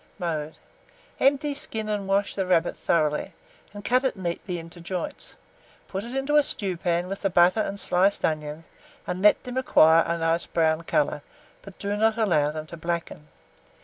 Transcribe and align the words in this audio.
Mode. 0.17 0.55
Empty, 1.19 1.53
skin, 1.53 1.87
and 1.87 2.07
wash 2.07 2.33
the 2.33 2.47
rabbit 2.47 2.75
thoroughly, 2.75 3.35
and 3.71 3.85
cut 3.85 4.03
it 4.03 4.15
neatly 4.17 4.57
into 4.57 4.81
joints. 4.81 5.35
Put 5.87 6.03
it 6.03 6.15
into 6.15 6.37
a 6.37 6.41
stewpan 6.41 7.05
with 7.07 7.21
the 7.21 7.29
butter 7.29 7.59
and 7.59 7.79
sliced 7.79 8.25
onions, 8.25 8.65
and 9.05 9.21
let 9.21 9.43
them 9.43 9.57
acquire 9.57 10.03
a 10.03 10.17
nice 10.17 10.47
brown 10.47 10.81
colour, 10.85 11.21
but 11.61 11.77
do 11.77 11.95
not 11.95 12.17
allow 12.17 12.49
them 12.49 12.65
to 12.65 12.77
blacken. 12.77 13.27